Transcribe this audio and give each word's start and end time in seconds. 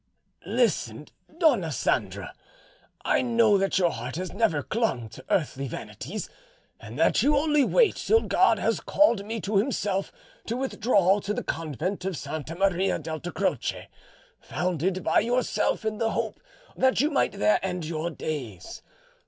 "Listen, 0.47 1.09
Dona 1.37 1.71
Sandra. 1.71 2.33
I 3.05 3.21
know 3.21 3.59
that 3.59 3.77
your 3.77 3.91
heart 3.91 4.15
has 4.15 4.33
never 4.33 4.63
clung 4.63 5.09
to 5.09 5.23
earthly 5.29 5.67
vanities, 5.67 6.27
and 6.79 6.97
that 6.97 7.21
you 7.21 7.37
only 7.37 7.63
wait 7.63 7.97
till 7.97 8.21
God 8.23 8.57
has 8.57 8.79
called 8.79 9.23
me 9.23 9.39
to 9.41 9.57
Himself 9.57 10.11
to 10.47 10.57
withdraw 10.57 11.19
to 11.19 11.35
the 11.35 11.43
convent 11.43 12.03
of 12.03 12.17
Santa 12.17 12.55
Maria 12.55 12.97
delta 12.97 13.31
Croce, 13.31 13.89
founded 14.39 15.03
by 15.03 15.19
yourself 15.19 15.85
in 15.85 15.99
the 15.99 16.09
hope 16.13 16.39
that 16.75 16.99
you 16.99 17.11
might 17.11 17.33
there 17.33 17.59
end 17.61 17.85
your 17.85 18.09
days. 18.09 18.81